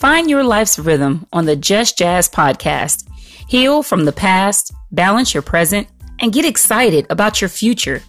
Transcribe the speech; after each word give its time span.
Find 0.00 0.30
your 0.30 0.42
life's 0.42 0.78
rhythm 0.78 1.26
on 1.30 1.44
the 1.44 1.54
Just 1.54 1.98
Jazz 1.98 2.26
podcast. 2.26 3.06
Heal 3.50 3.82
from 3.82 4.06
the 4.06 4.12
past, 4.12 4.72
balance 4.90 5.34
your 5.34 5.42
present, 5.42 5.88
and 6.20 6.32
get 6.32 6.46
excited 6.46 7.06
about 7.10 7.42
your 7.42 7.50
future. 7.50 8.02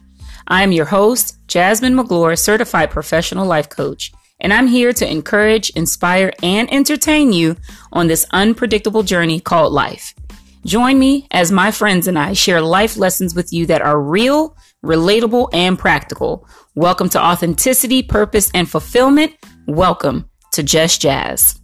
I 0.47 0.64
am 0.64 0.71
your 0.71 0.86
host, 0.86 1.38
Jasmine 1.50 1.93
McGlure, 1.93 2.39
certified 2.39 2.91
professional 2.91 3.46
life 3.46 3.68
coach, 3.68 4.14
and 4.39 4.54
I'm 4.54 4.68
here 4.68 4.93
to 4.93 5.11
encourage, 5.11 5.69
inspire, 5.71 6.32
and 6.41 6.71
entertain 6.71 7.33
you 7.33 7.57
on 7.92 8.07
this 8.07 8.25
unpredictable 8.32 9.04
journey 9.04 9.42
called 9.42 9.73
life. 9.73 10.15
Join 10.65 10.97
me 10.97 11.28
as 11.32 11.51
my 11.51 11.71
friends 11.71 12.07
and 12.07 12.18
I 12.18 12.32
share 12.32 12.61
life 12.61 12.96
lessons 12.96 13.36
with 13.36 13.51
you 13.51 13.65
that 13.65 13.82
are 13.82 14.00
real, 14.00 14.55
relatable, 14.82 15.50
and 15.51 15.78
practical. 15.78 16.47
Welcome 16.73 17.10
to 17.10 17.21
authenticity, 17.21 18.01
purpose, 18.01 18.50
and 18.54 18.69
fulfillment. 18.69 19.33
Welcome 19.68 20.29
to 20.54 20.64
Just 20.64 21.01
Jazz. 21.01 21.61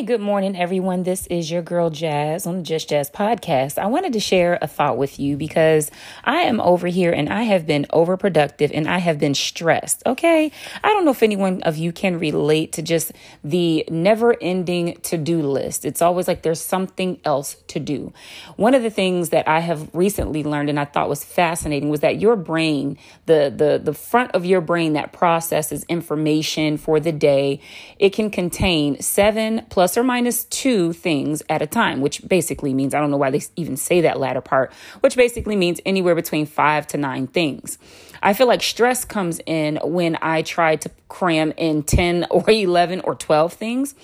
Hey, 0.00 0.06
good 0.06 0.22
morning, 0.22 0.56
everyone. 0.56 1.02
This 1.02 1.26
is 1.26 1.50
your 1.50 1.60
girl 1.60 1.90
Jazz 1.90 2.46
on 2.46 2.56
the 2.56 2.62
Just 2.62 2.88
Jazz 2.88 3.10
podcast. 3.10 3.76
I 3.76 3.84
wanted 3.84 4.14
to 4.14 4.18
share 4.18 4.58
a 4.62 4.66
thought 4.66 4.96
with 4.96 5.20
you 5.20 5.36
because 5.36 5.90
I 6.24 6.38
am 6.38 6.58
over 6.58 6.86
here 6.86 7.12
and 7.12 7.28
I 7.28 7.42
have 7.42 7.66
been 7.66 7.84
overproductive 7.92 8.70
and 8.72 8.88
I 8.88 8.96
have 8.96 9.18
been 9.18 9.34
stressed. 9.34 10.02
Okay. 10.06 10.52
I 10.82 10.88
don't 10.88 11.04
know 11.04 11.10
if 11.10 11.22
anyone 11.22 11.62
of 11.64 11.76
you 11.76 11.92
can 11.92 12.18
relate 12.18 12.72
to 12.72 12.82
just 12.82 13.12
the 13.44 13.84
never 13.90 14.34
ending 14.40 14.96
to 15.02 15.18
do 15.18 15.42
list. 15.42 15.84
It's 15.84 16.00
always 16.00 16.26
like 16.26 16.40
there's 16.40 16.62
something 16.62 17.20
else 17.26 17.56
to 17.66 17.78
do. 17.78 18.14
One 18.56 18.72
of 18.72 18.82
the 18.82 18.88
things 18.88 19.28
that 19.28 19.46
I 19.46 19.60
have 19.60 19.90
recently 19.94 20.42
learned 20.42 20.70
and 20.70 20.80
I 20.80 20.86
thought 20.86 21.10
was 21.10 21.24
fascinating 21.24 21.90
was 21.90 22.00
that 22.00 22.18
your 22.18 22.36
brain, 22.36 22.96
the, 23.26 23.52
the, 23.54 23.78
the 23.84 23.92
front 23.92 24.30
of 24.30 24.46
your 24.46 24.62
brain 24.62 24.94
that 24.94 25.12
processes 25.12 25.84
information 25.90 26.78
for 26.78 27.00
the 27.00 27.12
day, 27.12 27.60
it 27.98 28.14
can 28.14 28.30
contain 28.30 28.98
seven 29.02 29.66
plus 29.68 29.89
plus 29.90 29.98
or 29.98 30.04
minus 30.04 30.44
two 30.44 30.92
things 30.92 31.42
at 31.48 31.62
a 31.62 31.66
time, 31.66 32.00
which 32.00 32.26
basically 32.28 32.72
means 32.72 32.94
I 32.94 33.00
don't 33.00 33.10
know 33.10 33.16
why 33.16 33.30
they 33.30 33.42
even 33.56 33.76
say 33.76 34.02
that 34.02 34.20
latter 34.20 34.40
part, 34.40 34.72
which 35.00 35.16
basically 35.16 35.56
means 35.56 35.80
anywhere 35.84 36.14
between 36.14 36.46
five 36.46 36.86
to 36.88 36.96
nine 36.96 37.26
things. 37.26 37.76
I 38.22 38.32
feel 38.34 38.46
like 38.46 38.62
stress 38.62 39.04
comes 39.04 39.40
in 39.46 39.80
when 39.82 40.16
I 40.22 40.42
try 40.42 40.76
to 40.76 40.90
cram 41.08 41.52
in 41.56 41.82
10 41.82 42.28
or 42.30 42.48
11 42.48 43.00
or 43.00 43.16
12 43.16 43.52
things. 43.52 43.96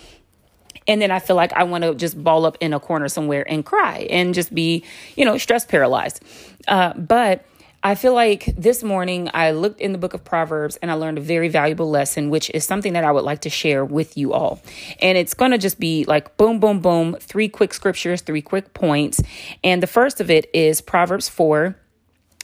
And 0.89 1.01
then 1.01 1.13
I 1.13 1.21
feel 1.21 1.37
like 1.37 1.53
I 1.53 1.63
want 1.63 1.85
to 1.85 1.95
just 1.95 2.21
ball 2.21 2.47
up 2.47 2.57
in 2.61 2.73
a 2.73 2.81
corner 2.81 3.09
somewhere 3.09 3.49
and 3.49 3.65
cry 3.65 4.09
and 4.11 4.35
just 4.35 4.53
be, 4.53 4.83
you 5.15 5.25
know, 5.25 5.39
stress 5.39 5.65
paralyzed. 5.65 6.21
Uh, 6.67 6.95
but 6.95 7.45
I 7.87 7.95
feel 7.95 8.15
like 8.15 8.47
this 8.59 8.83
morning 8.83 9.31
I 9.33 9.53
looked 9.53 9.81
in 9.81 9.93
the 9.93 9.99
book 9.99 10.13
of 10.13 10.25
Proverbs 10.25 10.75
and 10.79 10.91
I 10.91 10.95
learned 10.95 11.19
a 11.19 11.21
very 11.21 11.47
valuable 11.47 11.89
lesson, 11.89 12.31
which 12.31 12.51
is 12.51 12.65
something 12.65 12.95
that 12.95 13.05
I 13.05 13.13
would 13.13 13.23
like 13.23 13.43
to 13.43 13.49
share 13.49 13.85
with 13.85 14.17
you 14.17 14.33
all. 14.33 14.61
And 15.01 15.17
it's 15.17 15.35
going 15.35 15.53
to 15.53 15.59
just 15.59 15.79
be 15.79 16.05
like 16.05 16.37
boom, 16.37 16.59
boom, 16.59 16.81
boom, 16.81 17.17
three 17.21 17.49
quick 17.49 17.73
scriptures, 17.73 18.23
three 18.23 18.43
quick 18.43 18.75
points. 18.75 19.23
And 19.63 19.81
the 19.81 19.87
first 19.87 20.21
of 20.21 20.33
it 20.33 20.51
is 20.53 20.81
Proverbs 20.81 21.29
4 21.29 21.77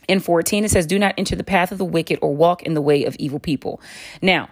and 0.09 0.25
14. 0.25 0.65
It 0.65 0.71
says, 0.71 0.87
Do 0.87 0.97
not 0.97 1.17
enter 1.19 1.35
the 1.35 1.43
path 1.43 1.73
of 1.73 1.79
the 1.79 1.85
wicked 1.85 2.21
or 2.23 2.33
walk 2.37 2.63
in 2.63 2.75
the 2.75 2.81
way 2.81 3.05
of 3.05 3.17
evil 3.17 3.41
people. 3.41 3.81
Now, 4.23 4.49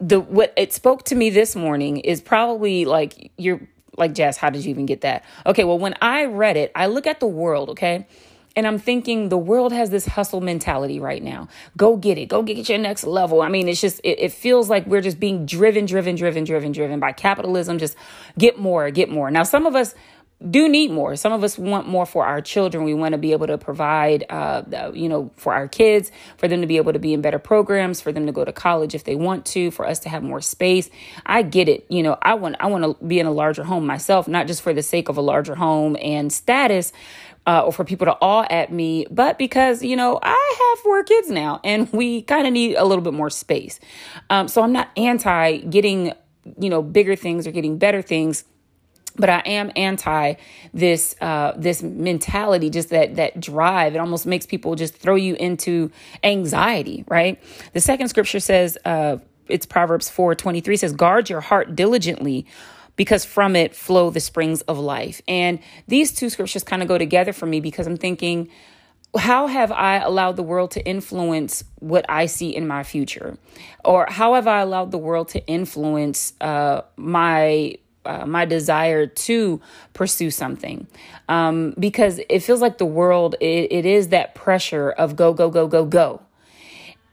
the 0.00 0.20
what 0.20 0.52
it 0.58 0.74
spoke 0.74 1.04
to 1.04 1.14
me 1.14 1.30
this 1.30 1.56
morning 1.56 1.96
is 2.00 2.20
probably 2.20 2.84
like 2.84 3.32
you're 3.38 3.66
like 3.96 4.12
Jazz, 4.12 4.36
how 4.36 4.50
did 4.50 4.66
you 4.66 4.70
even 4.70 4.84
get 4.84 5.00
that? 5.00 5.24
Okay, 5.46 5.64
well, 5.64 5.78
when 5.78 5.94
I 6.02 6.26
read 6.26 6.58
it, 6.58 6.72
I 6.74 6.88
look 6.88 7.06
at 7.06 7.20
the 7.20 7.26
world, 7.26 7.70
okay? 7.70 8.06
And 8.56 8.66
I'm 8.66 8.78
thinking 8.78 9.28
the 9.28 9.36
world 9.36 9.72
has 9.74 9.90
this 9.90 10.06
hustle 10.06 10.40
mentality 10.40 10.98
right 10.98 11.22
now. 11.22 11.48
Go 11.76 11.98
get 11.98 12.16
it. 12.16 12.26
Go 12.26 12.42
get 12.42 12.68
your 12.70 12.78
next 12.78 13.04
level. 13.04 13.42
I 13.42 13.48
mean, 13.48 13.68
it's 13.68 13.82
just, 13.82 14.00
it, 14.02 14.18
it, 14.18 14.32
feels 14.32 14.70
like 14.70 14.86
we're 14.86 15.02
just 15.02 15.20
being 15.20 15.44
driven, 15.44 15.84
driven, 15.84 16.16
driven, 16.16 16.44
driven, 16.44 16.72
driven 16.72 16.98
by 16.98 17.12
capitalism. 17.12 17.78
Just 17.78 17.96
get 18.38 18.58
more, 18.58 18.90
get 18.90 19.10
more. 19.10 19.30
Now, 19.30 19.42
some 19.42 19.66
of 19.66 19.76
us 19.76 19.94
do 20.50 20.68
need 20.68 20.90
more. 20.90 21.16
Some 21.16 21.32
of 21.32 21.42
us 21.42 21.56
want 21.56 21.88
more 21.88 22.04
for 22.04 22.26
our 22.26 22.42
children. 22.42 22.84
We 22.84 22.92
want 22.92 23.12
to 23.12 23.18
be 23.18 23.32
able 23.32 23.46
to 23.46 23.56
provide, 23.56 24.24
uh, 24.28 24.90
you 24.92 25.08
know, 25.08 25.30
for 25.36 25.54
our 25.54 25.66
kids, 25.66 26.12
for 26.36 26.46
them 26.46 26.60
to 26.60 26.66
be 26.66 26.76
able 26.76 26.92
to 26.92 26.98
be 26.98 27.14
in 27.14 27.22
better 27.22 27.38
programs, 27.38 28.02
for 28.02 28.12
them 28.12 28.26
to 28.26 28.32
go 28.32 28.44
to 28.44 28.52
college 28.52 28.94
if 28.94 29.04
they 29.04 29.14
want 29.14 29.46
to, 29.46 29.70
for 29.70 29.86
us 29.86 29.98
to 30.00 30.10
have 30.10 30.22
more 30.22 30.42
space. 30.42 30.90
I 31.24 31.40
get 31.40 31.70
it. 31.70 31.86
You 31.88 32.02
know, 32.02 32.18
I 32.20 32.34
want, 32.34 32.56
I 32.60 32.66
want 32.66 32.84
to 32.84 33.04
be 33.04 33.18
in 33.18 33.24
a 33.24 33.32
larger 33.32 33.64
home 33.64 33.86
myself, 33.86 34.28
not 34.28 34.46
just 34.46 34.60
for 34.60 34.74
the 34.74 34.82
sake 34.82 35.08
of 35.08 35.16
a 35.16 35.22
larger 35.22 35.54
home 35.54 35.96
and 36.02 36.30
status, 36.30 36.92
uh, 37.46 37.62
or 37.64 37.72
for 37.72 37.84
people 37.84 38.04
to 38.06 38.16
awe 38.20 38.44
at 38.50 38.72
me, 38.72 39.06
but 39.10 39.38
because, 39.38 39.82
you 39.82 39.96
know, 39.96 40.18
I 40.20 40.74
have 40.74 40.82
four 40.82 41.02
kids 41.04 41.30
now 41.30 41.60
and 41.64 41.90
we 41.92 42.22
kind 42.22 42.46
of 42.46 42.52
need 42.52 42.74
a 42.74 42.84
little 42.84 43.02
bit 43.02 43.14
more 43.14 43.30
space. 43.30 43.78
Um, 44.28 44.48
so 44.48 44.62
I'm 44.62 44.72
not 44.72 44.90
anti 44.96 45.58
getting, 45.58 46.12
you 46.58 46.68
know, 46.68 46.82
bigger 46.82 47.16
things 47.16 47.46
or 47.46 47.52
getting 47.52 47.78
better 47.78 48.02
things 48.02 48.44
but 49.16 49.28
I 49.28 49.40
am 49.40 49.70
anti 49.76 50.34
this 50.72 51.16
uh, 51.20 51.52
this 51.56 51.82
mentality, 51.82 52.70
just 52.70 52.90
that 52.90 53.16
that 53.16 53.40
drive. 53.40 53.94
It 53.94 53.98
almost 53.98 54.26
makes 54.26 54.46
people 54.46 54.74
just 54.74 54.94
throw 54.94 55.14
you 55.14 55.34
into 55.34 55.90
anxiety, 56.22 57.04
right? 57.08 57.42
The 57.72 57.80
second 57.80 58.08
scripture 58.08 58.40
says, 58.40 58.78
uh, 58.84 59.18
it's 59.48 59.66
Proverbs 59.66 60.08
four 60.08 60.34
twenty 60.34 60.60
three 60.60 60.76
says, 60.76 60.92
"Guard 60.92 61.30
your 61.30 61.40
heart 61.40 61.74
diligently, 61.74 62.46
because 62.96 63.24
from 63.24 63.54
it 63.54 63.76
flow 63.76 64.10
the 64.10 64.20
springs 64.20 64.62
of 64.62 64.78
life. 64.78 65.20
And 65.28 65.60
these 65.86 66.12
two 66.12 66.30
scriptures 66.30 66.64
kind 66.64 66.82
of 66.82 66.88
go 66.88 66.98
together 66.98 67.32
for 67.32 67.46
me 67.46 67.60
because 67.60 67.86
I'm 67.86 67.96
thinking, 67.96 68.48
how 69.16 69.46
have 69.46 69.70
I 69.70 69.98
allowed 69.98 70.36
the 70.36 70.42
world 70.42 70.72
to 70.72 70.84
influence 70.84 71.64
what 71.78 72.04
I 72.08 72.26
see 72.26 72.54
in 72.54 72.66
my 72.66 72.82
future? 72.82 73.38
Or 73.84 74.06
how 74.08 74.34
have 74.34 74.46
I 74.46 74.60
allowed 74.60 74.90
the 74.90 74.98
world 74.98 75.28
to 75.28 75.46
influence 75.46 76.32
uh, 76.40 76.82
my 76.96 77.76
uh, 78.06 78.24
my 78.26 78.44
desire 78.44 79.06
to 79.06 79.60
pursue 79.92 80.30
something 80.30 80.86
um, 81.28 81.74
because 81.78 82.20
it 82.28 82.40
feels 82.40 82.60
like 82.60 82.78
the 82.78 82.86
world 82.86 83.34
it, 83.40 83.72
it 83.72 83.86
is 83.86 84.08
that 84.08 84.34
pressure 84.34 84.90
of 84.90 85.16
go 85.16 85.32
go 85.32 85.50
go 85.50 85.66
go 85.66 85.84
go 85.84 86.22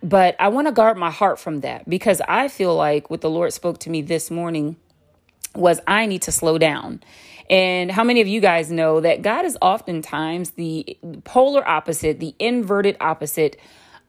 but 0.01 0.35
i 0.39 0.47
want 0.47 0.67
to 0.67 0.71
guard 0.71 0.97
my 0.97 1.11
heart 1.11 1.39
from 1.39 1.61
that 1.61 1.87
because 1.89 2.21
i 2.27 2.47
feel 2.47 2.75
like 2.75 3.09
what 3.09 3.21
the 3.21 3.29
lord 3.29 3.51
spoke 3.51 3.79
to 3.79 3.89
me 3.89 4.01
this 4.01 4.29
morning 4.29 4.75
was 5.55 5.79
I 5.87 6.05
need 6.05 6.23
to 6.23 6.31
slow 6.31 6.57
down. 6.57 7.01
And 7.49 7.91
how 7.91 8.03
many 8.03 8.21
of 8.21 8.27
you 8.27 8.39
guys 8.39 8.71
know 8.71 9.01
that 9.01 9.21
God 9.21 9.45
is 9.45 9.57
oftentimes 9.61 10.51
the 10.51 10.97
polar 11.23 11.67
opposite, 11.67 12.19
the 12.19 12.33
inverted 12.39 12.97
opposite 12.99 13.59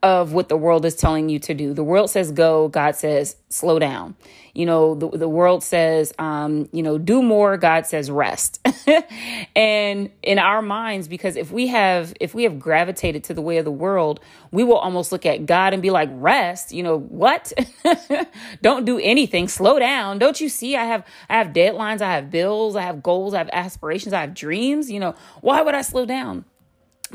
of 0.05 0.33
what 0.33 0.49
the 0.49 0.55
world 0.55 0.85
is 0.85 0.95
telling 0.95 1.29
you 1.29 1.39
to 1.39 1.55
do. 1.55 1.73
The 1.73 1.83
world 1.83 2.11
says 2.11 2.31
go, 2.31 2.67
God 2.67 2.95
says 2.95 3.37
slow 3.49 3.79
down. 3.79 4.15
You 4.53 4.67
know, 4.67 4.93
the, 4.93 5.09
the 5.09 5.27
world 5.27 5.63
says, 5.63 6.13
um, 6.19 6.69
you 6.71 6.83
know, 6.83 6.99
do 6.99 7.23
more, 7.23 7.57
God 7.57 7.87
says 7.87 8.11
rest. 8.11 8.63
and 9.55 10.11
in 10.21 10.37
our 10.37 10.61
minds, 10.61 11.07
because 11.07 11.35
if 11.35 11.51
we 11.51 11.65
have, 11.67 12.13
if 12.21 12.35
we 12.35 12.43
have 12.43 12.59
gravitated 12.59 13.23
to 13.23 13.33
the 13.33 13.41
way 13.41 13.57
of 13.57 13.65
the 13.65 13.71
world, 13.71 14.19
we 14.51 14.63
will 14.63 14.77
almost 14.77 15.11
look 15.11 15.25
at 15.25 15.47
God 15.47 15.73
and 15.73 15.81
be 15.81 15.89
like, 15.89 16.09
rest, 16.13 16.71
you 16.71 16.83
know, 16.83 16.99
what? 16.99 17.51
Don't 18.61 18.85
do 18.85 18.99
anything. 18.99 19.47
Slow 19.47 19.79
down. 19.79 20.19
Don't 20.19 20.39
you 20.39 20.49
see? 20.49 20.75
I 20.75 20.85
have, 20.85 21.03
I 21.29 21.39
have 21.39 21.47
deadlines. 21.47 22.03
I 22.03 22.13
have 22.13 22.29
bills. 22.29 22.75
I 22.75 22.83
have 22.83 23.01
goals. 23.01 23.33
I 23.33 23.39
have 23.39 23.49
aspirations. 23.51 24.13
I 24.13 24.21
have 24.21 24.35
dreams. 24.35 24.91
You 24.91 24.99
know, 24.99 25.15
why 25.41 25.63
would 25.63 25.73
I 25.73 25.81
slow 25.81 26.05
down? 26.05 26.45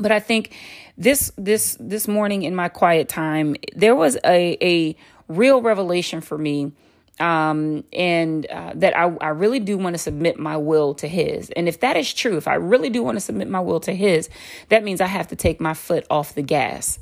But 0.01 0.11
I 0.11 0.19
think 0.19 0.53
this 0.97 1.31
this 1.37 1.77
this 1.79 2.07
morning 2.07 2.43
in 2.43 2.55
my 2.55 2.69
quiet 2.69 3.09
time, 3.09 3.55
there 3.75 3.95
was 3.95 4.17
a 4.25 4.57
a 4.61 4.95
real 5.27 5.61
revelation 5.61 6.21
for 6.21 6.37
me 6.37 6.73
um, 7.21 7.83
and 7.93 8.45
uh, 8.47 8.73
that 8.75 8.97
I, 8.97 9.15
I 9.21 9.29
really 9.29 9.59
do 9.59 9.77
want 9.77 9.93
to 9.93 9.97
submit 9.97 10.39
my 10.39 10.57
will 10.57 10.95
to 10.95 11.07
His. 11.07 11.51
And 11.51 11.67
if 11.67 11.79
that 11.81 11.95
is 11.95 12.13
true, 12.13 12.37
if 12.37 12.47
I 12.47 12.55
really 12.55 12.89
do 12.89 13.03
want 13.03 13.15
to 13.15 13.19
submit 13.19 13.47
my 13.47 13.59
will 13.59 13.79
to 13.81 13.93
His, 13.93 14.29
that 14.69 14.83
means 14.83 15.01
I 15.01 15.05
have 15.05 15.27
to 15.27 15.35
take 15.35 15.61
my 15.61 15.73
foot 15.73 16.05
off 16.09 16.33
the 16.33 16.41
gas. 16.41 16.99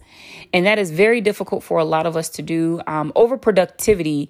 And 0.54 0.66
that 0.66 0.78
is 0.78 0.92
very 0.92 1.22
difficult 1.22 1.64
for 1.64 1.80
a 1.80 1.86
lot 1.86 2.06
of 2.06 2.18
us 2.18 2.30
to 2.30 2.42
do. 2.42 2.82
Um, 2.86 3.14
overproductivity 3.16 4.30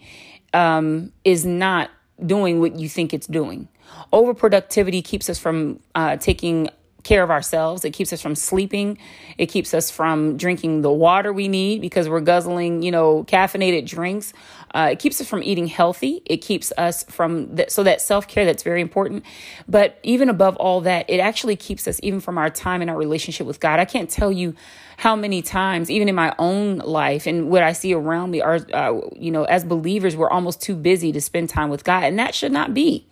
um, 0.53 1.11
is 1.23 1.45
not 1.45 1.89
doing 2.23 2.59
what 2.59 2.75
you 2.75 2.87
think 2.87 3.13
it's 3.13 3.27
doing. 3.27 3.67
Overproductivity 4.13 5.03
keeps 5.03 5.29
us 5.29 5.39
from 5.39 5.79
uh, 5.95 6.17
taking 6.17 6.69
care 7.03 7.23
of 7.23 7.31
ourselves. 7.31 7.85
It 7.85 7.91
keeps 7.91 8.11
us 8.11 8.21
from 8.21 8.35
sleeping. 8.35 8.97
It 9.37 9.47
keeps 9.47 9.73
us 9.73 9.89
from 9.89 10.37
drinking 10.37 10.81
the 10.81 10.91
water 10.91 11.31
we 11.31 11.47
need 11.47 11.81
because 11.81 12.09
we're 12.09 12.19
guzzling, 12.19 12.81
you 12.81 12.91
know, 12.91 13.23
caffeinated 13.23 13.87
drinks. 13.87 14.33
Uh, 14.73 14.89
it 14.91 14.99
keeps 14.99 15.19
us 15.19 15.27
from 15.27 15.41
eating 15.41 15.67
healthy. 15.67 16.21
It 16.25 16.37
keeps 16.37 16.71
us 16.77 17.03
from. 17.03 17.57
So 17.69 17.83
that 17.83 18.01
self 18.01 18.27
care, 18.27 18.45
that's 18.45 18.63
very 18.63 18.81
important. 18.81 19.25
But 19.67 19.97
even 20.03 20.29
above 20.29 20.55
all 20.57 20.81
that, 20.81 21.09
it 21.09 21.19
actually 21.19 21.55
keeps 21.55 21.87
us 21.87 21.99
even 22.03 22.19
from 22.19 22.37
our 22.37 22.49
time 22.49 22.81
in 22.81 22.89
our 22.89 22.97
relationship 22.97 23.47
with 23.47 23.59
God. 23.59 23.79
I 23.79 23.85
can't 23.85 24.09
tell 24.09 24.31
you 24.31 24.55
how 24.97 25.15
many 25.15 25.41
times, 25.41 25.89
even 25.89 26.09
in 26.09 26.15
my 26.15 26.35
own 26.37 26.79
life 26.79 27.25
and 27.25 27.49
what 27.49 27.63
I 27.63 27.71
see 27.71 27.93
around 27.93 28.31
me, 28.31 28.41
are, 28.41 28.59
uh, 28.73 28.99
you 29.15 29.31
know, 29.31 29.45
as 29.45 29.63
believers, 29.63 30.15
we're 30.15 30.29
almost 30.29 30.61
too 30.61 30.75
busy 30.75 31.11
to 31.13 31.21
spend 31.21 31.49
time 31.49 31.69
with 31.69 31.83
God. 31.83 32.03
And 32.03 32.19
that 32.19 32.35
should 32.35 32.51
not 32.51 32.73
be. 32.73 33.07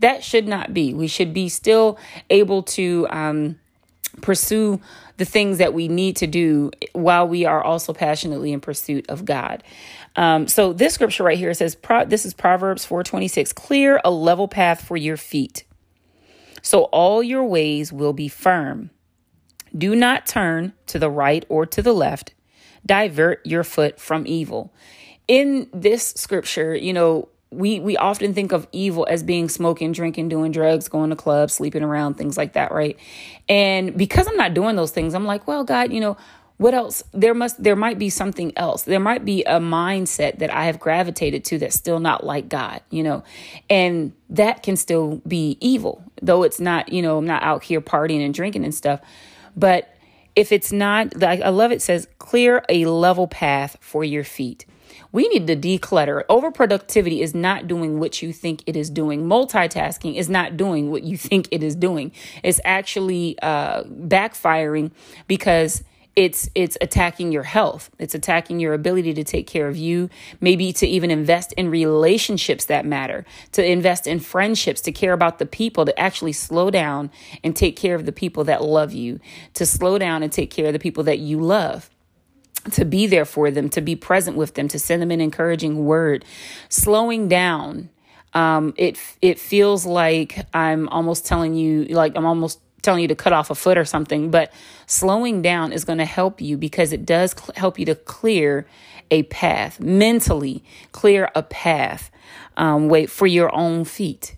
That 0.00 0.22
should 0.24 0.46
not 0.46 0.74
be. 0.74 0.94
We 0.94 1.06
should 1.06 1.32
be 1.32 1.48
still 1.48 1.98
able 2.30 2.62
to 2.62 3.06
um, 3.10 3.58
pursue 4.20 4.80
the 5.16 5.24
things 5.24 5.58
that 5.58 5.74
we 5.74 5.88
need 5.88 6.16
to 6.16 6.26
do 6.26 6.70
while 6.92 7.28
we 7.28 7.44
are 7.44 7.62
also 7.62 7.92
passionately 7.92 8.52
in 8.52 8.60
pursuit 8.60 9.08
of 9.08 9.24
God. 9.24 9.62
Um, 10.16 10.48
so 10.48 10.72
this 10.72 10.94
scripture 10.94 11.24
right 11.24 11.38
here 11.38 11.54
says, 11.54 11.74
Pro- 11.74 12.04
this 12.04 12.24
is 12.24 12.34
Proverbs 12.34 12.84
426, 12.84 13.52
clear 13.52 14.00
a 14.04 14.10
level 14.10 14.48
path 14.48 14.82
for 14.84 14.96
your 14.96 15.16
feet. 15.16 15.64
So 16.62 16.84
all 16.84 17.22
your 17.22 17.44
ways 17.44 17.92
will 17.92 18.12
be 18.12 18.28
firm. 18.28 18.90
Do 19.76 19.94
not 19.94 20.26
turn 20.26 20.72
to 20.86 20.98
the 20.98 21.10
right 21.10 21.44
or 21.48 21.66
to 21.66 21.82
the 21.82 21.92
left. 21.92 22.34
Divert 22.86 23.44
your 23.44 23.64
foot 23.64 23.98
from 23.98 24.26
evil. 24.26 24.72
In 25.26 25.68
this 25.72 26.08
scripture, 26.10 26.74
you 26.74 26.92
know, 26.92 27.28
we 27.54 27.80
we 27.80 27.96
often 27.96 28.34
think 28.34 28.52
of 28.52 28.66
evil 28.72 29.06
as 29.08 29.22
being 29.22 29.48
smoking, 29.48 29.92
drinking, 29.92 30.28
doing 30.28 30.52
drugs, 30.52 30.88
going 30.88 31.10
to 31.10 31.16
clubs, 31.16 31.54
sleeping 31.54 31.82
around, 31.82 32.14
things 32.14 32.36
like 32.36 32.54
that, 32.54 32.72
right? 32.72 32.98
And 33.48 33.96
because 33.96 34.26
I'm 34.26 34.36
not 34.36 34.54
doing 34.54 34.76
those 34.76 34.90
things, 34.90 35.14
I'm 35.14 35.24
like, 35.24 35.46
well, 35.46 35.64
God, 35.64 35.92
you 35.92 36.00
know, 36.00 36.16
what 36.56 36.72
else? 36.72 37.02
There 37.12 37.34
must 37.34 37.62
there 37.62 37.76
might 37.76 37.98
be 37.98 38.10
something 38.10 38.52
else. 38.56 38.82
There 38.82 39.00
might 39.00 39.24
be 39.24 39.42
a 39.44 39.58
mindset 39.58 40.38
that 40.38 40.52
i 40.52 40.66
have 40.66 40.78
gravitated 40.78 41.44
to 41.46 41.58
that's 41.58 41.74
still 41.74 41.98
not 41.98 42.24
like 42.24 42.48
god 42.48 42.80
you 42.90 43.02
know? 43.02 43.24
And 43.68 44.12
that 44.30 44.62
can 44.62 44.76
still 44.76 45.20
be 45.26 45.58
evil 45.60 46.02
though 46.22 46.42
it's 46.42 46.60
not 46.60 46.92
you 46.92 47.02
know 47.02 47.18
i'm 47.18 47.26
not 47.26 47.42
out 47.42 47.64
here 47.64 47.80
partying 47.80 48.24
and 48.24 48.32
drinking 48.32 48.64
and 48.64 48.74
stuff. 48.74 49.00
But 49.56 49.94
if 50.36 50.52
it's 50.52 50.72
not 50.72 51.16
like 51.16 51.40
i 51.40 51.48
love 51.48 51.72
it 51.72 51.82
says 51.82 52.06
clear 52.18 52.64
a 52.68 52.84
level 52.86 53.26
path 53.26 53.76
for 53.80 54.04
your 54.04 54.24
feet 54.24 54.66
we 55.12 55.28
need 55.28 55.46
to 55.46 55.56
declutter. 55.56 56.24
Overproductivity 56.26 57.20
is 57.20 57.34
not 57.34 57.66
doing 57.66 57.98
what 57.98 58.22
you 58.22 58.32
think 58.32 58.62
it 58.66 58.76
is 58.76 58.90
doing. 58.90 59.26
Multitasking 59.26 60.16
is 60.16 60.28
not 60.28 60.56
doing 60.56 60.90
what 60.90 61.02
you 61.02 61.16
think 61.28 61.48
it 61.50 61.62
is 61.62 61.74
doing. 61.74 62.12
It's 62.42 62.60
actually 62.64 63.38
uh, 63.40 63.84
backfiring 63.84 64.90
because 65.26 65.84
it's 66.16 66.48
it's 66.54 66.78
attacking 66.80 67.32
your 67.32 67.42
health 67.42 67.90
it's 67.98 68.14
attacking 68.14 68.60
your 68.60 68.72
ability 68.72 69.12
to 69.12 69.24
take 69.24 69.46
care 69.46 69.66
of 69.66 69.76
you 69.76 70.08
maybe 70.40 70.72
to 70.72 70.86
even 70.86 71.10
invest 71.10 71.52
in 71.54 71.68
relationships 71.68 72.66
that 72.66 72.86
matter 72.86 73.24
to 73.52 73.64
invest 73.64 74.06
in 74.06 74.20
friendships 74.20 74.80
to 74.80 74.92
care 74.92 75.12
about 75.12 75.38
the 75.38 75.46
people 75.46 75.84
to 75.84 75.98
actually 75.98 76.32
slow 76.32 76.70
down 76.70 77.10
and 77.42 77.56
take 77.56 77.74
care 77.74 77.96
of 77.96 78.06
the 78.06 78.12
people 78.12 78.44
that 78.44 78.62
love 78.62 78.92
you 78.92 79.18
to 79.54 79.66
slow 79.66 79.98
down 79.98 80.22
and 80.22 80.32
take 80.32 80.50
care 80.50 80.66
of 80.66 80.72
the 80.72 80.78
people 80.78 81.02
that 81.02 81.18
you 81.18 81.40
love 81.40 81.90
to 82.72 82.84
be 82.84 83.06
there 83.06 83.24
for 83.24 83.50
them, 83.50 83.68
to 83.70 83.80
be 83.80 83.96
present 83.96 84.36
with 84.36 84.54
them, 84.54 84.68
to 84.68 84.78
send 84.78 85.02
them 85.02 85.10
an 85.10 85.20
encouraging 85.20 85.84
word. 85.84 86.24
Slowing 86.68 87.28
down, 87.28 87.90
um, 88.32 88.74
it 88.76 88.98
it 89.22 89.38
feels 89.38 89.86
like 89.86 90.46
I'm 90.52 90.88
almost 90.88 91.26
telling 91.26 91.54
you, 91.54 91.84
like 91.84 92.16
I'm 92.16 92.26
almost 92.26 92.60
telling 92.82 93.02
you 93.02 93.08
to 93.08 93.14
cut 93.14 93.32
off 93.32 93.50
a 93.50 93.54
foot 93.54 93.78
or 93.78 93.84
something. 93.84 94.30
But 94.30 94.52
slowing 94.86 95.42
down 95.42 95.72
is 95.72 95.84
going 95.84 95.98
to 95.98 96.04
help 96.04 96.40
you 96.40 96.56
because 96.56 96.92
it 96.92 97.04
does 97.06 97.32
cl- 97.32 97.54
help 97.56 97.78
you 97.78 97.86
to 97.86 97.94
clear 97.94 98.66
a 99.10 99.24
path 99.24 99.80
mentally, 99.80 100.64
clear 100.92 101.30
a 101.34 101.42
path. 101.42 102.10
Um, 102.56 102.88
wait 102.88 103.10
for 103.10 103.26
your 103.26 103.54
own 103.54 103.84
feet. 103.84 104.36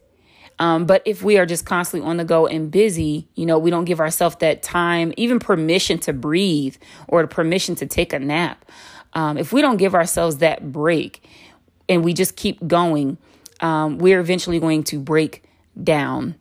Um, 0.59 0.87
but 0.87 1.03
if 1.05 1.23
we 1.23 1.37
are 1.37 1.47
just 1.47 1.67
constantly 1.67 2.09
on 2.09 2.17
the 2.17 2.25
go 2.25 2.47
and 2.47 2.71
busy, 2.71 3.29
you 3.35 3.45
know, 3.45 3.59
we 3.59 3.71
don't 3.71 3.85
give 3.85 4.01
ourselves 4.01 4.37
that 4.37 4.63
time, 4.63 5.13
even 5.17 5.39
permission 5.39 5.99
to 6.01 6.13
breathe 6.13 6.77
or 7.09 7.27
permission 7.27 7.75
to 7.77 7.87
take 7.87 8.13
a 8.13 8.19
nap. 8.19 8.65
Um, 9.13 9.39
if 9.39 9.53
we 9.53 9.61
don't 9.61 9.77
give 9.77 9.95
ourselves 9.95 10.39
that 10.39 10.73
break 10.73 11.29
and 11.89 12.05
we 12.05 12.15
just 12.15 12.37
keep 12.37 12.67
going, 12.67 13.19
um, 13.61 13.99
we're 13.99 14.21
eventually 14.21 14.59
going 14.59 14.85
to 14.85 14.99
break 14.99 15.45
down. 15.83 16.37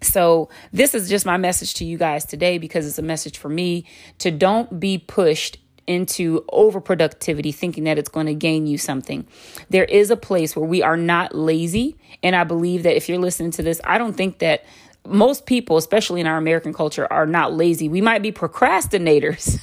So, 0.00 0.50
this 0.70 0.94
is 0.94 1.08
just 1.08 1.24
my 1.24 1.38
message 1.38 1.74
to 1.74 1.84
you 1.84 1.96
guys 1.96 2.26
today 2.26 2.58
because 2.58 2.86
it's 2.86 2.98
a 2.98 3.02
message 3.02 3.38
for 3.38 3.48
me 3.48 3.86
to 4.18 4.30
don't 4.30 4.78
be 4.78 4.98
pushed 4.98 5.56
into 5.86 6.42
overproductivity 6.52 7.54
thinking 7.54 7.84
that 7.84 7.98
it's 7.98 8.08
going 8.08 8.26
to 8.26 8.34
gain 8.34 8.66
you 8.66 8.78
something. 8.78 9.26
There 9.70 9.84
is 9.84 10.10
a 10.10 10.16
place 10.16 10.56
where 10.56 10.66
we 10.66 10.82
are 10.82 10.96
not 10.96 11.34
lazy. 11.34 11.96
And 12.22 12.34
I 12.34 12.44
believe 12.44 12.82
that 12.84 12.96
if 12.96 13.08
you're 13.08 13.18
listening 13.18 13.50
to 13.52 13.62
this, 13.62 13.80
I 13.84 13.98
don't 13.98 14.14
think 14.14 14.38
that 14.38 14.64
most 15.06 15.44
people, 15.44 15.76
especially 15.76 16.20
in 16.20 16.26
our 16.26 16.38
American 16.38 16.72
culture, 16.72 17.10
are 17.12 17.26
not 17.26 17.52
lazy. 17.52 17.88
We 17.88 18.00
might 18.00 18.22
be 18.22 18.32
procrastinators, 18.32 19.60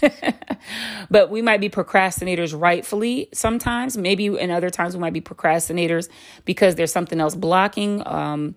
but 1.10 1.32
we 1.32 1.42
might 1.42 1.60
be 1.60 1.70
procrastinators 1.70 2.60
rightfully 2.60 3.28
sometimes. 3.34 3.98
Maybe 3.98 4.28
in 4.28 4.52
other 4.52 4.70
times, 4.70 4.94
we 4.94 5.00
might 5.00 5.14
be 5.14 5.22
procrastinators 5.22 6.10
because 6.46 6.76
there's 6.76 6.92
something 6.92 7.20
else 7.20 7.34
blocking 7.34 8.06
um, 8.06 8.56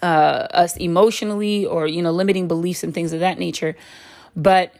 uh, 0.00 0.46
us 0.50 0.76
emotionally 0.78 1.66
or, 1.66 1.86
you 1.86 2.00
know, 2.00 2.12
limiting 2.12 2.48
beliefs 2.48 2.82
and 2.82 2.94
things 2.94 3.12
of 3.12 3.20
that 3.20 3.38
nature. 3.38 3.76
But 4.34 4.74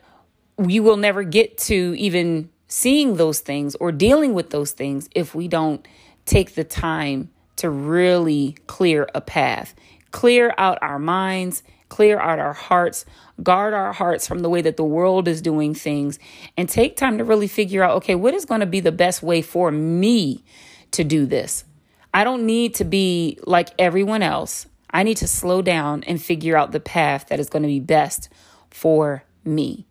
we 0.59 0.81
will 0.81 0.97
never 0.97 1.23
get 1.23 1.57
to 1.57 1.95
even 1.97 2.51
seeing 2.67 3.17
those 3.17 3.41
things 3.41 3.75
or 3.77 3.93
dealing 3.93 4.35
with 4.35 4.51
those 4.51 4.73
things 4.73 5.09
if 5.15 5.35
we 5.35 5.49
don't 5.49 5.87
take 6.27 6.55
the 6.55 6.65
time 6.65 7.31
to 7.57 7.71
really 7.71 8.57
clear 8.67 9.09
a 9.15 9.21
path, 9.21 9.75
clear 10.11 10.55
out 10.59 10.79
our 10.83 10.99
minds, 10.99 11.63
clear 11.89 12.21
out 12.21 12.39
our 12.39 12.53
hearts, 12.53 13.07
guard 13.43 13.73
our 13.73 13.93
hearts 13.93 14.27
from 14.27 14.41
the 14.41 14.51
way 14.51 14.61
that 14.61 14.77
the 14.77 14.85
world 14.85 15.27
is 15.27 15.41
doing 15.41 15.75
things, 15.75 16.19
and 16.57 16.69
take 16.69 16.97
time 16.97 17.19
to 17.19 17.25
really 17.25 17.49
figure 17.49 17.83
out 17.83 17.97
okay, 17.97 18.15
what 18.15 18.35
is 18.35 18.45
going 18.45 18.61
to 18.61 18.67
be 18.67 18.81
the 18.81 18.93
best 18.93 19.23
way 19.23 19.41
for 19.41 19.71
me 19.71 20.45
to 20.91 21.03
do 21.05 21.25
this? 21.25 21.65
I 22.13 22.25
don't 22.25 22.47
need 22.47 22.75
to 22.77 22.85
be 22.85 23.39
like 23.47 23.71
everyone 23.79 24.23
else. 24.23 24.67
I 24.91 25.03
need 25.03 25.19
to 25.19 25.29
slow 25.29 25.63
down 25.63 26.03
and 26.05 26.21
figure 26.21 26.57
out 26.57 26.73
the 26.73 26.81
path 26.81 27.29
that 27.29 27.39
is 27.39 27.51
going 27.51 27.63
to 27.63 27.69
be 27.69 27.81
best 27.81 28.29
for 28.71 29.25
me. 29.45 29.88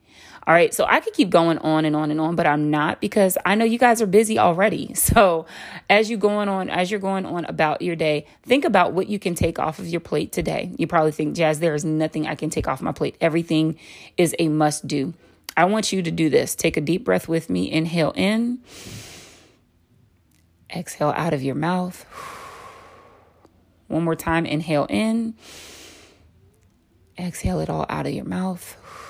All 0.47 0.53
right. 0.53 0.73
So 0.73 0.85
I 0.87 1.01
could 1.01 1.13
keep 1.13 1.29
going 1.29 1.57
on 1.57 1.83
and 1.83 1.93
on 1.93 2.09
and 2.09 2.21
on, 2.21 2.37
but 2.37 2.47
I'm 2.47 2.71
not 2.71 3.01
because 3.01 3.37
I 3.45 3.55
know 3.55 3.65
you 3.65 3.77
guys 3.77 4.01
are 4.01 4.07
busy 4.07 4.39
already. 4.39 4.93
So 5.17 5.45
as 5.89 6.09
you're 6.09 6.19
going 6.19 6.47
on, 6.49 6.69
as 6.69 6.91
you're 6.91 6.99
going 6.99 7.25
on 7.25 7.45
about 7.45 7.81
your 7.81 7.95
day, 7.95 8.25
think 8.43 8.65
about 8.65 8.93
what 8.93 9.07
you 9.07 9.19
can 9.19 9.35
take 9.35 9.57
off 9.57 9.79
of 9.79 9.87
your 9.87 10.01
plate 10.01 10.31
today. 10.31 10.71
You 10.77 10.85
probably 10.85 11.11
think, 11.11 11.35
Jazz, 11.35 11.59
there 11.59 11.73
is 11.73 11.83
nothing 11.85 12.27
I 12.27 12.35
can 12.35 12.49
take 12.49 12.67
off 12.67 12.81
my 12.81 12.91
plate. 12.91 13.15
Everything 13.19 13.79
is 14.15 14.35
a 14.37 14.47
must 14.49 14.85
do. 14.85 15.13
I 15.55 15.65
want 15.65 15.91
you 15.91 16.03
to 16.03 16.11
do 16.11 16.29
this. 16.29 16.55
Take 16.55 16.77
a 16.77 16.81
deep 16.81 17.03
breath 17.03 17.27
with 17.27 17.49
me. 17.49 17.71
Inhale 17.71 18.11
in. 18.15 18.59
Exhale 20.75 21.13
out 21.15 21.33
of 21.33 21.41
your 21.41 21.55
mouth. 21.55 22.03
One 23.87 24.03
more 24.03 24.15
time. 24.15 24.45
Inhale 24.45 24.85
in. 24.89 25.33
Exhale 27.17 27.59
it 27.59 27.69
all 27.69 27.85
out 27.89 28.05
of 28.05 28.13
your 28.13 28.25
mouth. 28.25 28.77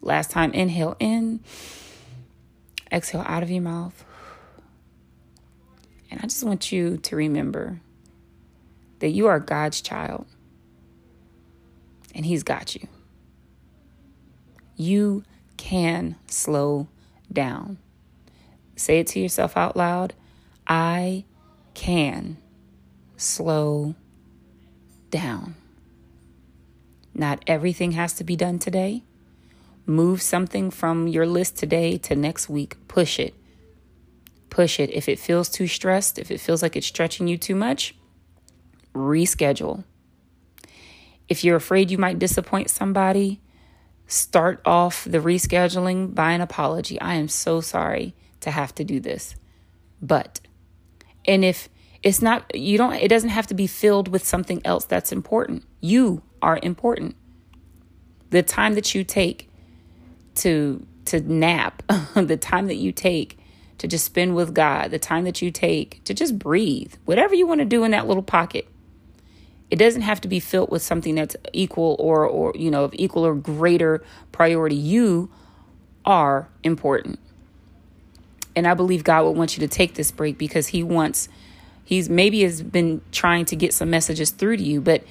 Last 0.00 0.30
time, 0.30 0.52
inhale 0.52 0.96
in, 0.98 1.40
exhale 2.90 3.24
out 3.26 3.42
of 3.42 3.50
your 3.50 3.62
mouth. 3.62 4.04
And 6.10 6.20
I 6.20 6.22
just 6.24 6.44
want 6.44 6.72
you 6.72 6.96
to 6.98 7.16
remember 7.16 7.80
that 9.00 9.10
you 9.10 9.26
are 9.26 9.38
God's 9.38 9.80
child 9.80 10.26
and 12.14 12.24
He's 12.24 12.42
got 12.42 12.74
you. 12.74 12.88
You 14.76 15.24
can 15.56 16.16
slow 16.26 16.88
down. 17.32 17.78
Say 18.76 19.00
it 19.00 19.08
to 19.08 19.20
yourself 19.20 19.56
out 19.56 19.76
loud 19.76 20.14
I 20.68 21.24
can 21.74 22.36
slow 23.16 23.94
down. 25.10 25.54
Not 27.14 27.42
everything 27.46 27.92
has 27.92 28.12
to 28.14 28.24
be 28.24 28.36
done 28.36 28.58
today. 28.58 29.02
Move 29.88 30.20
something 30.20 30.70
from 30.70 31.08
your 31.08 31.26
list 31.26 31.56
today 31.56 31.96
to 31.96 32.14
next 32.14 32.46
week. 32.46 32.76
Push 32.88 33.18
it. 33.18 33.32
Push 34.50 34.78
it. 34.78 34.90
If 34.90 35.08
it 35.08 35.18
feels 35.18 35.48
too 35.48 35.66
stressed, 35.66 36.18
if 36.18 36.30
it 36.30 36.40
feels 36.40 36.62
like 36.62 36.76
it's 36.76 36.86
stretching 36.86 37.26
you 37.26 37.38
too 37.38 37.54
much, 37.54 37.94
reschedule. 38.94 39.84
If 41.26 41.42
you're 41.42 41.56
afraid 41.56 41.90
you 41.90 41.96
might 41.96 42.18
disappoint 42.18 42.68
somebody, 42.68 43.40
start 44.06 44.60
off 44.66 45.04
the 45.04 45.20
rescheduling 45.20 46.14
by 46.14 46.32
an 46.32 46.42
apology. 46.42 47.00
I 47.00 47.14
am 47.14 47.28
so 47.28 47.62
sorry 47.62 48.14
to 48.40 48.50
have 48.50 48.74
to 48.74 48.84
do 48.84 49.00
this. 49.00 49.36
But, 50.02 50.40
and 51.24 51.46
if 51.46 51.70
it's 52.02 52.20
not, 52.20 52.54
you 52.54 52.76
don't, 52.76 52.92
it 52.92 53.08
doesn't 53.08 53.30
have 53.30 53.46
to 53.46 53.54
be 53.54 53.66
filled 53.66 54.08
with 54.08 54.26
something 54.26 54.60
else 54.66 54.84
that's 54.84 55.12
important. 55.12 55.64
You 55.80 56.20
are 56.42 56.60
important. 56.62 57.16
The 58.28 58.42
time 58.42 58.74
that 58.74 58.94
you 58.94 59.02
take 59.02 59.47
to 60.38 60.84
to 61.06 61.20
nap, 61.20 61.82
the 62.14 62.36
time 62.36 62.66
that 62.66 62.76
you 62.76 62.92
take 62.92 63.38
to 63.78 63.86
just 63.86 64.04
spend 64.04 64.34
with 64.34 64.54
God, 64.54 64.90
the 64.90 64.98
time 64.98 65.24
that 65.24 65.40
you 65.40 65.50
take 65.50 66.02
to 66.04 66.12
just 66.12 66.38
breathe, 66.38 66.94
whatever 67.04 67.34
you 67.34 67.46
want 67.46 67.60
to 67.60 67.64
do 67.64 67.84
in 67.84 67.92
that 67.92 68.06
little 68.06 68.22
pocket. 68.22 68.68
It 69.70 69.76
doesn't 69.76 70.02
have 70.02 70.20
to 70.22 70.28
be 70.28 70.40
filled 70.40 70.70
with 70.70 70.82
something 70.82 71.14
that's 71.14 71.36
equal 71.52 71.96
or 71.98 72.26
or 72.26 72.52
you 72.56 72.70
know 72.70 72.84
of 72.84 72.94
equal 72.94 73.26
or 73.26 73.34
greater 73.34 74.02
priority. 74.32 74.76
You 74.76 75.30
are 76.04 76.48
important. 76.62 77.18
And 78.56 78.66
I 78.66 78.74
believe 78.74 79.04
God 79.04 79.24
would 79.24 79.36
want 79.36 79.56
you 79.56 79.60
to 79.60 79.68
take 79.68 79.94
this 79.94 80.10
break 80.10 80.38
because 80.38 80.68
he 80.68 80.82
wants 80.82 81.28
he's 81.84 82.08
maybe 82.08 82.42
has 82.42 82.62
been 82.62 83.02
trying 83.12 83.44
to 83.46 83.56
get 83.56 83.72
some 83.72 83.90
messages 83.90 84.30
through 84.30 84.56
to 84.56 84.62
you, 84.62 84.80
but 84.80 85.04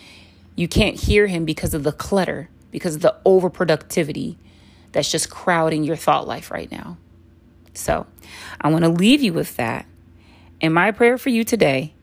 you 0.56 0.68
can't 0.68 1.00
hear 1.00 1.28
him 1.28 1.46
because 1.46 1.74
of 1.74 1.84
the 1.84 1.92
clutter 1.92 2.50
because 2.72 2.96
of 2.96 3.02
the 3.02 3.16
overproductivity 3.26 4.36
that's 4.98 5.12
just 5.12 5.30
crowding 5.30 5.84
your 5.84 5.96
thought 5.96 6.28
life 6.28 6.50
right 6.50 6.72
now. 6.72 6.98
So 7.76 8.08
I 8.60 8.72
want 8.72 8.84
to 8.84 8.90
leave 8.90 9.22
you 9.22 9.32
with 9.32 9.56
that. 9.58 9.86
And 10.60 10.74
my 10.74 10.90
prayer 10.90 11.20
for 11.20 11.30
you 11.30 11.44
today 11.44 11.94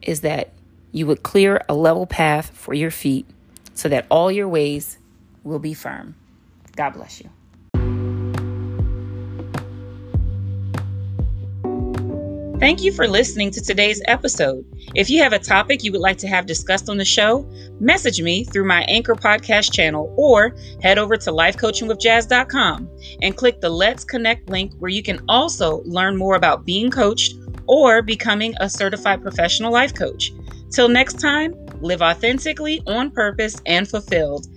is 0.00 0.20
that 0.20 0.52
you 0.92 1.04
would 1.08 1.24
clear 1.24 1.64
a 1.68 1.74
level 1.74 2.06
path 2.06 2.50
for 2.50 2.74
your 2.74 2.92
feet 2.92 3.26
so 3.74 3.88
that 3.88 4.06
all 4.08 4.30
your 4.30 4.46
ways 4.46 4.98
will 5.42 5.58
be 5.58 5.74
firm. 5.74 6.14
God 6.76 6.90
bless 6.90 7.20
you. 7.20 7.28
Thank 12.58 12.82
you 12.82 12.90
for 12.90 13.06
listening 13.06 13.52
to 13.52 13.60
today's 13.60 14.02
episode. 14.08 14.64
If 14.96 15.08
you 15.08 15.22
have 15.22 15.32
a 15.32 15.38
topic 15.38 15.84
you 15.84 15.92
would 15.92 16.00
like 16.00 16.18
to 16.18 16.26
have 16.26 16.44
discussed 16.44 16.90
on 16.90 16.96
the 16.96 17.04
show, 17.04 17.48
message 17.78 18.20
me 18.20 18.42
through 18.42 18.64
my 18.64 18.82
Anchor 18.88 19.14
podcast 19.14 19.72
channel 19.72 20.12
or 20.16 20.56
head 20.82 20.98
over 20.98 21.16
to 21.16 21.30
lifecoachingwithjazz.com 21.30 22.90
and 23.22 23.36
click 23.36 23.60
the 23.60 23.70
Let's 23.70 24.02
Connect 24.04 24.48
link 24.48 24.72
where 24.80 24.90
you 24.90 25.04
can 25.04 25.20
also 25.28 25.82
learn 25.84 26.16
more 26.16 26.34
about 26.34 26.66
being 26.66 26.90
coached 26.90 27.36
or 27.68 28.02
becoming 28.02 28.54
a 28.58 28.68
certified 28.68 29.22
professional 29.22 29.72
life 29.72 29.94
coach. 29.94 30.32
Till 30.72 30.88
next 30.88 31.20
time, 31.20 31.54
live 31.80 32.02
authentically, 32.02 32.82
on 32.88 33.12
purpose, 33.12 33.62
and 33.66 33.88
fulfilled. 33.88 34.48